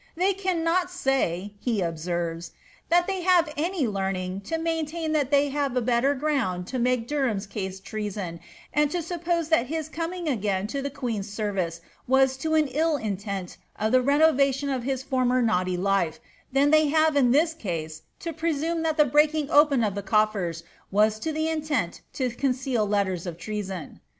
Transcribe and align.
They 0.15 0.33
cannot 0.33 0.89
say,'' 0.89 1.53
he 1.59 1.79
observes, 1.81 2.49
^ 2.49 2.51
that 2.89 3.05
they 3.05 3.21
have 3.21 3.53
any 3.55 3.85
ming, 3.85 4.41
to 4.45 4.57
maintain 4.57 5.11
that 5.11 5.29
they 5.29 5.49
have 5.49 5.77
a 5.77 5.81
better 5.81 6.15
ground 6.15 6.65
to 6.69 6.79
make 6.79 7.07
Derham's 7.07 7.47
le 7.55 7.69
treason, 7.71 8.39
and 8.73 8.89
to 8.89 9.03
suppose 9.03 9.49
that 9.49 9.67
his 9.67 9.89
coming 9.89 10.27
again 10.27 10.65
to 10.65 10.81
the 10.81 10.89
queen's 10.89 11.31
ser 11.31 11.55
e 11.55 11.69
was 12.07 12.35
to 12.37 12.55
an 12.55 12.65
ill 12.69 12.97
intent 12.97 13.57
of 13.75 13.91
the 13.91 14.01
renovation 14.01 14.69
of 14.71 14.81
his 14.81 15.03
former 15.03 15.39
naughty 15.39 15.77
life, 15.77 16.19
in 16.51 16.71
they 16.71 16.87
have, 16.87 17.15
in 17.15 17.29
this 17.29 17.53
case, 17.53 18.01
to 18.21 18.33
presume 18.33 18.81
that 18.81 18.97
the 18.97 19.05
breaking 19.05 19.51
open 19.51 19.83
of 19.83 19.93
the 19.93 20.01
Ten 20.01 20.51
was 20.89 21.19
to 21.19 21.31
the 21.31 21.47
intent 21.47 22.01
to 22.13 22.31
conceal 22.31 22.87
letters 22.87 23.27
of 23.27 23.37
treason." 23.37 23.99